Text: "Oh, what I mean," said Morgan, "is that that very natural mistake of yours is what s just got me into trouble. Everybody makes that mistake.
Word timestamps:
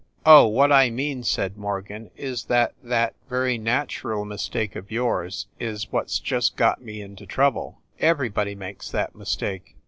"Oh, 0.25 0.47
what 0.47 0.71
I 0.71 0.89
mean," 0.89 1.21
said 1.23 1.59
Morgan, 1.59 2.09
"is 2.17 2.45
that 2.45 2.73
that 2.81 3.13
very 3.29 3.59
natural 3.59 4.25
mistake 4.25 4.75
of 4.75 4.89
yours 4.89 5.45
is 5.59 5.91
what 5.91 6.05
s 6.05 6.17
just 6.17 6.55
got 6.55 6.81
me 6.81 7.03
into 7.03 7.27
trouble. 7.27 7.77
Everybody 7.99 8.55
makes 8.55 8.89
that 8.89 9.15
mistake. 9.15 9.75